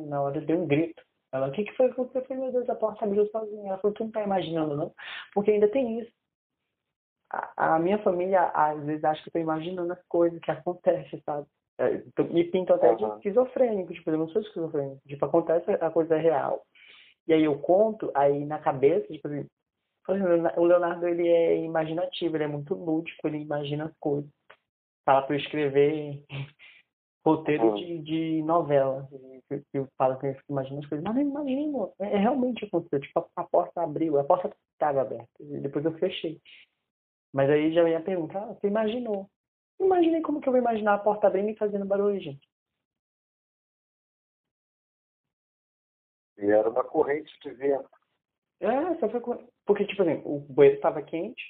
[0.07, 1.08] Na hora eu dei um grito.
[1.33, 2.41] Ela, o que, que foi que você fez?
[2.41, 3.69] Meu Deus, a porta abriu sozinha.
[3.69, 4.95] Ela falou, tu não tá imaginando, não?
[5.35, 6.13] Porque ainda tem isso.
[7.31, 11.23] A, a minha família, às vezes, acha que eu tô imaginando as coisas que acontecem,
[11.25, 11.47] sabe?
[11.79, 13.93] É, Me pintam até de esquizofrênico.
[13.93, 15.01] Tipo, eu não sou esquizofrênico.
[15.07, 16.63] Tipo, acontece, a coisa é real.
[17.27, 19.47] E aí eu conto, aí na cabeça, tipo assim,
[20.57, 24.31] o Leonardo, ele é imaginativo, ele é muito lúdico, ele imagina as coisas.
[25.05, 26.23] Fala pra eu escrever
[27.25, 27.75] roteiro Uhum.
[27.75, 29.09] de, de novela.
[29.51, 31.93] Eu, eu falo que eu imagino as coisas, mas não imagino.
[31.99, 33.01] É, é realmente aconteceu.
[33.01, 35.29] Tipo, a, a porta abriu, a porta estava aberta.
[35.41, 36.41] E depois eu fechei.
[37.33, 39.29] Mas aí já ia perguntar, ah, você imaginou?
[39.81, 42.47] Imaginei como que eu vou imaginar a porta abrindo e fazendo barulho, gente.
[46.39, 47.89] E era uma corrente de vento.
[48.61, 49.21] É, só foi.
[49.67, 51.43] Porque, tipo assim, o banheiro estava quente,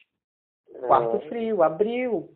[0.86, 2.34] quarto É, frio, abriu.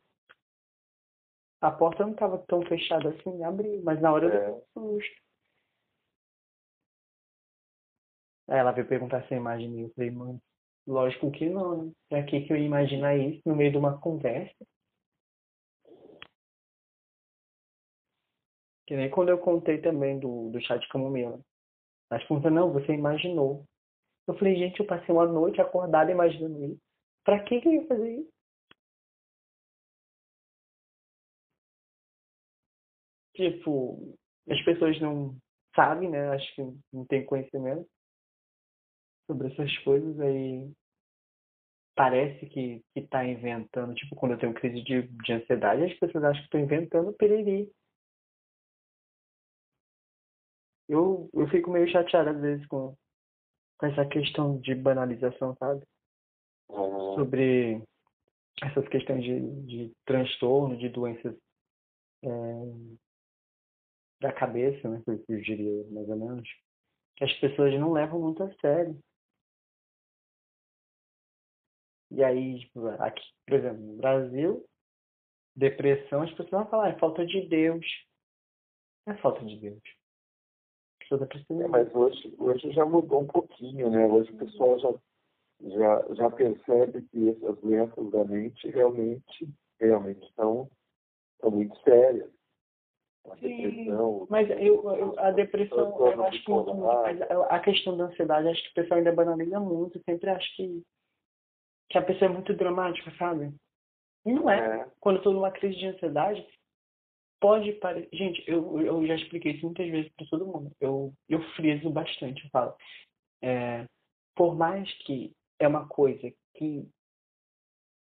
[1.63, 3.81] A porta não estava tão fechada assim, abriu.
[3.85, 4.51] Mas na hora eu dei É.
[4.51, 5.23] um susto.
[8.49, 9.85] Aí ela veio perguntar se eu imaginei.
[9.85, 10.41] Eu falei, mãe,
[10.87, 11.93] lógico que não, né?
[12.09, 14.57] Pra que que eu ia imaginar isso no meio de uma conversa?
[18.87, 21.41] Que nem quando eu contei também do, do chá de camomila.
[22.11, 23.65] Mas pergunta, não, você imaginou.
[24.27, 26.81] Eu falei, gente, eu passei uma noite acordada imaginando isso.
[27.25, 28.33] Pra que que eu ia fazer isso?
[33.35, 34.17] Tipo,
[34.49, 35.37] as pessoas não
[35.75, 36.31] sabem, né?
[36.31, 37.89] Acho que não tem conhecimento
[39.27, 40.71] sobre essas coisas aí
[41.95, 46.25] parece que que tá inventando, tipo, quando eu tenho crise de, de ansiedade, as pessoas
[46.25, 47.71] acham que estou inventando periri.
[50.89, 52.95] Eu, eu fico meio chateada às vezes com,
[53.79, 55.83] com essa questão de banalização, sabe?
[56.71, 56.75] é,
[57.15, 57.83] Sobre
[58.63, 61.35] essas questões de, de transtorno, de doenças
[62.25, 62.29] é,
[64.23, 65.03] da cabeça, né?
[65.05, 66.49] que Eu, diria, mais ou menos.
[67.17, 68.99] Que as pessoas não levam muito a sério.
[72.11, 74.65] E aí, tipo, aqui, por exemplo, no Brasil,
[75.57, 77.87] depressão, as pessoas vão falar, é falta de Deus.
[79.07, 79.83] É falta de Deus.
[81.09, 81.17] Tá.
[81.51, 84.07] É, mas hoje, hoje já mudou um pouquinho, né?
[84.07, 84.95] Hoje o pessoal já,
[85.61, 90.71] já, já percebe que essas doenças da mente realmente, realmente estão,
[91.35, 92.31] estão muito sérias.
[93.39, 97.03] Sim, depressão, Mas eu, eu- a depressão, eu acho que muito, bipolar.
[97.03, 100.01] mas a questão da ansiedade, acho que o pessoal ainda banaliza muito.
[100.05, 100.83] Sempre acho que,
[101.89, 103.55] que a pessoa é muito dramática, sabe?
[104.27, 104.81] E não é.
[104.83, 106.47] é, Quando eu tô numa crise de ansiedade,
[107.41, 108.09] pode parecer.
[108.13, 110.71] Gente, eu, eu já expliquei isso muitas vezes para todo mundo.
[110.81, 112.77] Eu, eu friso bastante, eu falo.
[113.43, 113.85] É,
[114.37, 116.89] por mais que é uma coisa que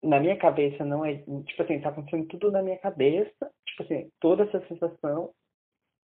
[0.06, 1.16] na minha cabeça não é.
[1.16, 5.32] Tipo assim, tá acontecendo tudo na minha cabeça, tipo assim, toda essa sensação,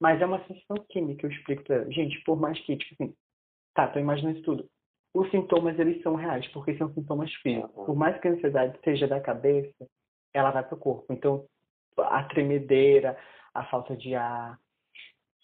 [0.00, 1.90] mas é uma sensação química, eu explico pra ela.
[1.90, 3.14] Gente, por mais que, tipo assim,
[3.74, 4.68] tá, tô imaginando isso tudo.
[5.14, 7.86] Os sintomas, eles são reais, porque são sintomas físicos.
[7.86, 9.86] Por mais que a ansiedade seja da cabeça,
[10.32, 11.12] ela vai pro corpo.
[11.12, 11.44] Então,
[11.98, 13.18] a tremedeira,
[13.54, 14.58] a falta de ar,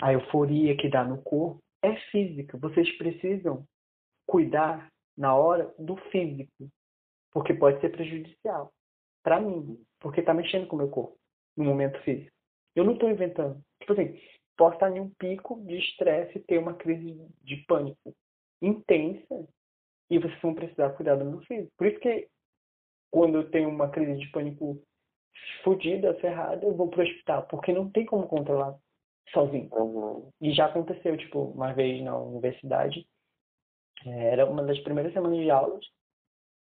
[0.01, 2.57] a euforia que dá no corpo é física.
[2.59, 3.65] Vocês precisam
[4.27, 6.69] cuidar na hora do físico,
[7.39, 8.73] porque pode ser prejudicial
[9.23, 11.17] para mim, porque tá mexendo com o meu corpo
[11.57, 12.35] no momento físico.
[12.75, 13.63] Eu não estou inventando.
[13.79, 14.21] Tipo assim,
[14.57, 18.13] posso estar em um pico de estresse e ter uma crise de pânico
[18.61, 19.49] intensa
[20.11, 21.71] e vocês vão precisar cuidar do meu físico.
[21.79, 22.29] Por isso que
[23.09, 24.83] quando eu tenho uma crise de pânico
[25.63, 28.77] fodida, ferrada, eu vou pro hospital, porque não tem como controlar
[29.33, 29.69] sozinho.
[29.73, 33.07] uhum, E já aconteceu, tipo, uma vez na universidade,
[34.05, 35.98] eh, era uma das primeiras semanas de aulas,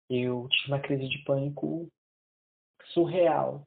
[0.09, 1.87] eu tive uma crise de pânico
[2.93, 3.63] surreal.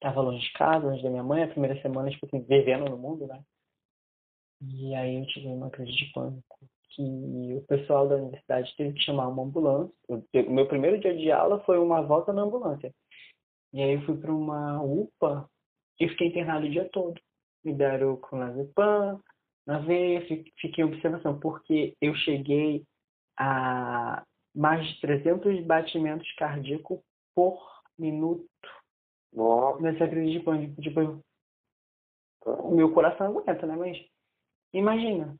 [0.00, 2.96] Tava longe de casa, longe da minha mãe, a primeira semana, tipo assim, vivendo no
[2.96, 3.42] mundo, né?
[4.62, 6.58] E aí eu tive uma crise de pânico,
[6.90, 9.94] que o pessoal da universidade teve que chamar uma ambulância.
[10.08, 12.92] O meu primeiro dia de aula foi uma volta na ambulância.
[13.72, 15.48] E aí eu fui para uma UPA
[15.98, 17.20] e fiquei internado o dia todo.
[17.64, 19.20] Me deram clonazepam,
[19.66, 22.84] na veia, fi- fiquei em observação, porque eu cheguei
[23.38, 24.24] a
[24.54, 27.00] mais de 300 batimentos cardíacos
[27.34, 27.60] por
[27.98, 28.48] minuto
[29.32, 30.80] nossa, nessa crise de pânico.
[30.82, 31.22] Tipo,
[32.44, 33.76] o meu coração aguenta, né?
[33.76, 33.98] Mas
[34.72, 35.36] imagina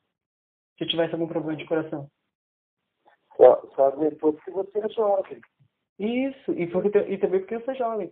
[0.77, 2.09] se eu tivesse algum problema de coração.
[3.35, 5.41] só, só depois que você é jovem.
[5.99, 8.11] Isso, e, porque, e também porque eu sou jovem.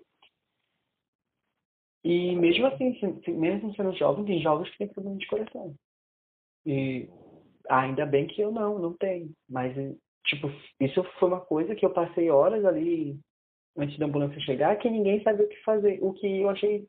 [2.04, 5.76] E mesmo assim, se- mesmo sendo jovem, tem jovens que têm problema de coração.
[6.66, 7.10] E
[7.70, 9.32] ainda bem que eu não, não tenho.
[9.50, 9.76] Mas,
[10.30, 13.20] tipo, isso foi uma coisa que eu passei horas ali
[13.78, 16.00] antes da ambulância chegar, que ninguém sabia o que fazer.
[16.02, 16.88] O que eu achei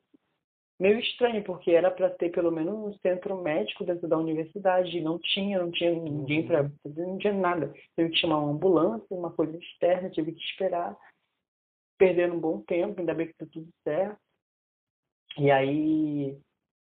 [0.79, 4.97] meio estranho, porque era para ter pelo menos um centro médico dentro da universidade.
[4.97, 7.73] e Não tinha, não tinha ninguém para fazer, não tinha nada.
[7.95, 10.97] Teve que chamar uma ambulância, uma coisa externa, tive que esperar,
[11.97, 14.19] perdendo um bom tempo, ainda bem que deu tudo certo.
[15.37, 16.37] E aí,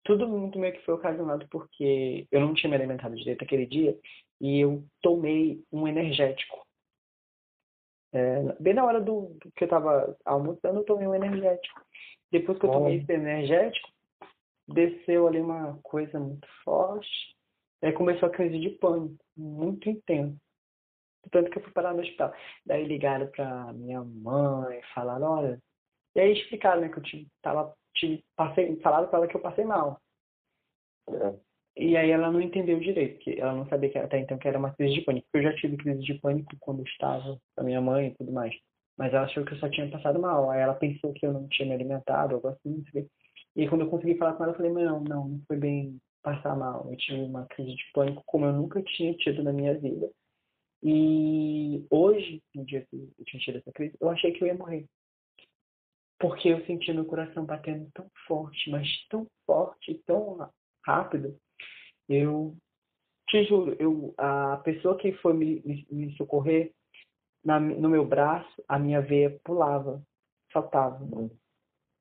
[0.03, 3.97] tudo muito meio que foi ocasionado porque eu não tinha me alimentado direito aquele dia
[4.39, 6.65] e eu tomei um energético.
[8.13, 11.81] É, bem na hora do, do que eu estava almoçando, eu tomei um energético.
[12.31, 13.89] Depois que eu tomei esse energético,
[14.67, 17.35] desceu ali uma coisa muito forte.
[17.81, 20.37] Aí começou a crise de pânico, muito intensa.
[21.31, 22.33] Tanto que eu fui parar no hospital.
[22.65, 25.61] Daí ligaram pra minha mãe, falaram, olha.
[26.15, 29.41] E aí explicaram, né, que eu tive, tava, tive, passei, falaram pra ela que eu
[29.41, 29.99] passei mal.
[31.09, 31.33] É.
[31.77, 34.59] E aí ela não entendeu direito, que ela não sabia que até então que era
[34.59, 35.27] uma crise de pânico.
[35.33, 38.53] Eu já tive crise de pânico quando estava com a minha mãe e tudo mais.
[38.97, 40.51] Mas ela achou que eu só tinha passado mal.
[40.51, 43.07] Aí ela pensou que eu não tinha me alimentado, algo assim, não sei.
[43.55, 46.55] E quando eu consegui falar com ela, eu falei, não, não, não foi bem passar
[46.55, 46.87] mal.
[46.89, 50.09] Eu tive uma crise de pânico como eu nunca tinha tido na minha vida.
[50.83, 54.55] E hoje, no dia que eu tinha tido essa crise, eu achei que eu ia
[54.55, 54.85] morrer.
[56.21, 60.37] Porque eu senti meu coração batendo tão forte, mas tão forte, tão
[60.85, 61.35] rápido.
[62.07, 62.55] Eu
[63.27, 66.71] te juro, eu, a pessoa que foi me, me, me socorrer,
[67.43, 69.99] na, no meu braço, a minha veia pulava,
[70.53, 70.99] saltava.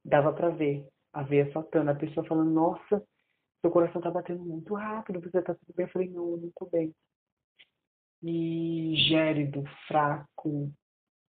[0.05, 1.91] Dava para ver a veia saltando.
[1.91, 3.03] A pessoa falando, nossa,
[3.63, 5.87] seu coração tá batendo muito rápido, você tá tudo bem?
[5.87, 6.95] Eu falei, não, eu não tô bem.
[8.23, 10.71] E gélido, fraco,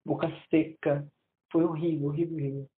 [0.07, 1.07] boca seca.
[1.53, 2.71] Foi horrível, horrível, horrível.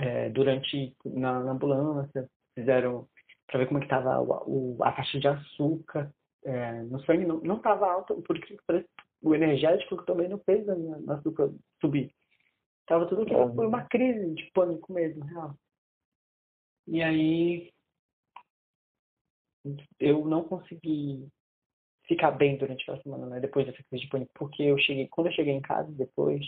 [0.00, 3.08] É, durante, na, na, ambulância, fizeram
[3.46, 6.12] para ver como é que tava o, a taxa de açúcar
[6.44, 7.24] é, no sangue.
[7.24, 8.56] Não, não tava alta, por que
[9.22, 12.12] o energético que também não fez a minha açúcar subir.
[12.86, 15.56] Tava tudo que foi uma crise de pânico mesmo, real.
[16.86, 17.72] E aí
[19.98, 21.26] eu não consegui
[22.06, 23.40] ficar bem durante aquela semana, né?
[23.40, 26.44] Depois dessa crise de pânico, porque eu cheguei, quando eu cheguei em casa, depois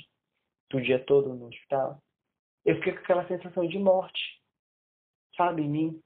[0.70, 2.02] do dia todo no hospital,
[2.66, 4.42] eu fiquei com aquela sensação de morte,
[5.36, 6.00] sabe, em mim.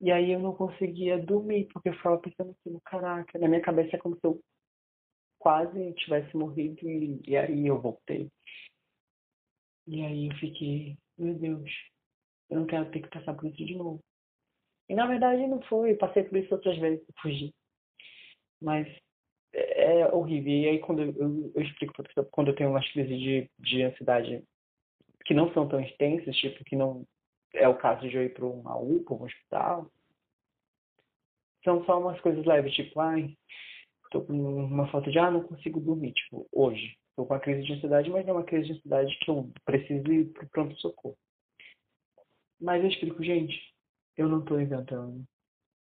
[0.00, 3.96] E aí eu não conseguia dormir, porque eu ficava pensando assim, caraca, na minha cabeça
[3.96, 4.40] é como se eu
[5.40, 8.30] quase tivesse morrido e, e aí eu voltei.
[9.88, 11.70] E aí eu fiquei, meu Deus,
[12.48, 14.00] eu não quero ter que passar por isso de novo.
[14.88, 17.52] E na verdade não foi, eu passei por isso outras vezes fugi.
[18.62, 18.86] Mas
[19.52, 20.52] é, é horrível.
[20.52, 23.82] E aí quando eu, eu, eu explico pessoa, quando eu tenho umas crises de, de
[23.82, 24.44] ansiedade
[25.26, 27.04] que não são tão extensas, tipo que não
[27.54, 29.90] é o caso de eu ir para uma UPA, um hospital,
[31.64, 33.36] são só umas coisas leves, tipo, ai,
[34.10, 36.96] tô com uma falta de, ah, não consigo dormir, tipo, hoje.
[37.16, 39.50] Tô com uma crise de ansiedade, mas não é uma crise de ansiedade que eu
[39.64, 41.16] preciso ir pro pronto-socorro.
[42.60, 43.74] Mas eu explico, gente,
[44.16, 45.24] eu não estou inventando.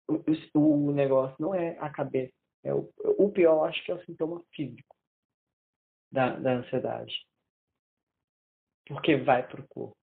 [0.09, 0.23] O,
[0.55, 2.33] o, o, negócio não é a cabeça.
[2.63, 4.95] É o, o pior, acho que é o sintoma físico
[6.13, 7.13] da, da ansiedade.
[8.87, 9.97] Porque vai para o corpo.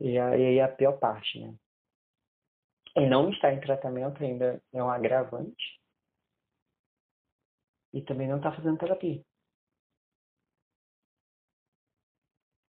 [0.00, 1.54] E aí é a pior parte, né?
[2.96, 5.80] E não estar em tratamento ainda é um agravante.
[7.92, 9.22] E também não está fazendo terapia.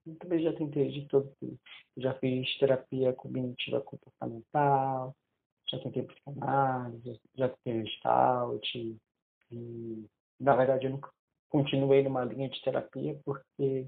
[0.05, 1.33] Eu também já tentei de todo.
[1.97, 5.15] Já fiz terapia cognitiva comportamental,
[5.69, 8.75] já tentei psicanálise, já tentei gestalt.
[9.51, 10.05] E,
[10.39, 11.11] na verdade, eu nunca
[11.49, 13.87] continuei numa linha de terapia porque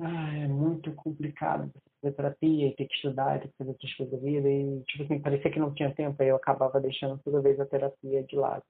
[0.00, 3.94] ah, é muito complicado fazer terapia e ter que estudar e ter que fazer outras
[3.94, 4.48] coisas da vida.
[4.48, 7.66] E, tipo assim, parecia que não tinha tempo, aí eu acabava deixando toda vez a
[7.66, 8.64] terapia de lado.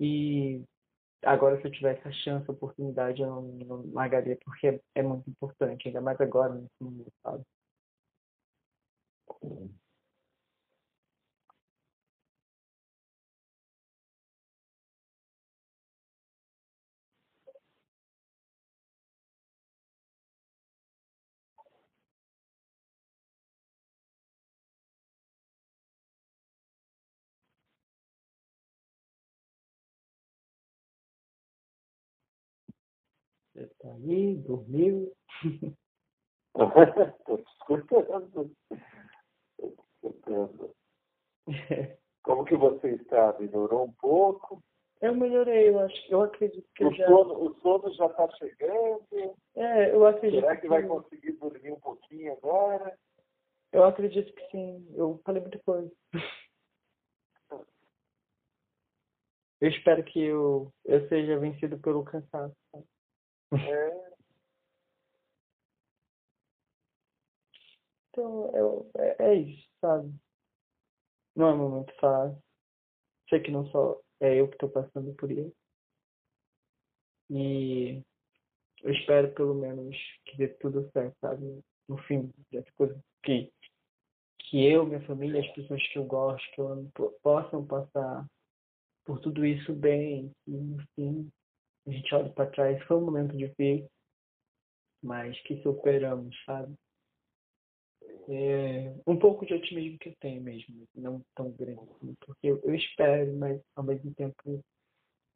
[0.00, 0.62] E
[1.24, 5.02] agora se eu tivesse a chance, a oportunidade, eu não, não largaria, porque é, é,
[5.02, 7.44] muito importante, ainda mais agora nesse momento, sabe?
[33.92, 35.12] Aí, dormiu?
[36.54, 38.50] Estou escutando.
[40.02, 40.74] escutando.
[42.22, 43.36] Como que você está?
[43.38, 44.62] Melhorou um pouco?
[45.00, 47.06] Eu melhorei, eu acho eu acredito que o já.
[47.06, 49.34] Sono, o sono já está chegando.
[49.56, 50.42] É, eu acredito.
[50.42, 52.98] Será que, que vai conseguir dormir um pouquinho agora?
[53.72, 54.86] Eu acredito que sim.
[54.94, 55.90] Eu falei muita coisa.
[59.60, 62.56] Eu espero que eu, eu seja vencido pelo cansaço.
[63.52, 64.10] É.
[68.10, 70.12] Então, eu, é, é isso, sabe?
[71.34, 72.42] Não é um momento fácil.
[73.28, 75.54] Sei que não só é eu que estou passando por isso.
[77.30, 78.02] E
[78.82, 81.62] eu espero pelo menos que dê tudo certo, sabe?
[81.88, 83.52] No fim, dessa coisa que,
[84.38, 86.92] que eu, minha família, as pessoas que eu gosto, que eu amo,
[87.22, 88.26] possam passar
[89.04, 90.32] por tudo isso bem.
[90.46, 91.30] E no fim,
[91.90, 93.90] a gente olha para trás, foi um momento difícil,
[95.02, 96.74] mas que superamos, sabe?
[98.28, 102.74] É um pouco de otimismo que eu tenho mesmo, não tão grande, assim, porque eu,
[102.74, 104.62] espero, mas ao mesmo tempo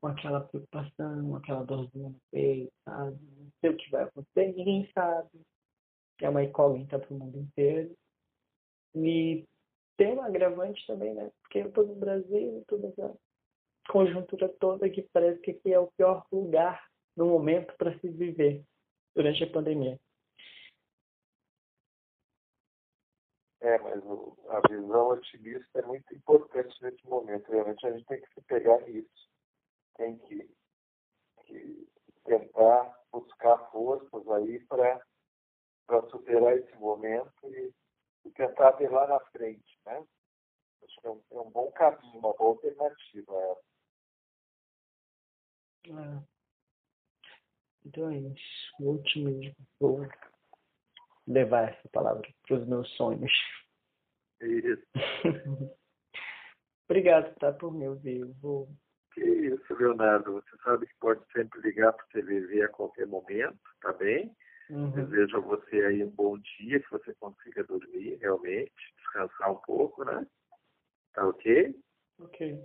[0.00, 3.18] com aquela preocupação, aquela dorzinha no peito, sabe?
[3.36, 5.40] Não sei o que vai acontecer, ninguém sabe.
[6.20, 7.96] É uma incógnita para o mundo inteiro.
[8.94, 9.44] E
[9.96, 11.32] tem um agravante também, né?
[11.42, 13.16] Porque eu tô no Brasil, essa
[13.88, 16.84] conjuntura toda que parece que aqui é o pior lugar
[17.16, 18.64] no momento para se viver
[19.14, 19.98] durante a pandemia.
[23.60, 27.50] É, mas o, a visão otimista é muito importante nesse momento.
[27.50, 29.30] Realmente a gente tem que se pegar nisso.
[29.96, 30.50] Tem que,
[31.46, 31.88] que
[32.24, 35.00] tentar buscar forças aí para
[36.10, 37.72] superar esse momento e,
[38.26, 40.04] e, tentar ver lá na frente, né?
[40.82, 43.58] Acho que é um, é um bom caminho, uma boa alternativa.
[45.86, 46.22] É.
[47.86, 48.74] Então é isso.
[48.80, 49.54] O otimismo.
[49.78, 50.06] Vou
[51.26, 53.32] levar essa palavra para os meus sonhos.
[54.40, 54.86] Isso.
[56.88, 58.24] Obrigado, tá, por me ouvir.
[58.40, 58.68] Vou...
[59.12, 60.32] Que isso, Leonardo.
[60.32, 64.34] Você sabe que pode sempre ligar para o TVV a qualquer momento, tá bem?
[64.70, 64.90] Uhum.
[64.90, 70.04] Desejo a você aí um bom dia, que você consiga dormir realmente, descansar um pouco,
[70.04, 70.26] né?
[71.12, 71.74] Tá ok?
[72.18, 72.64] Ok.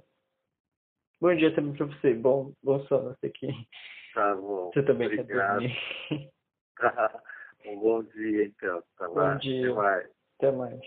[1.22, 2.13] Bom dia também para você.
[2.13, 3.47] Bom, bom sono aqui.
[4.13, 4.72] Tá bom.
[4.74, 5.28] Você também Obrigado.
[5.28, 5.76] quer dormir.
[7.65, 8.84] um bom dia, então.
[8.97, 9.70] Tá bom dia.
[9.70, 10.09] Até mais.
[10.38, 10.80] Até mais.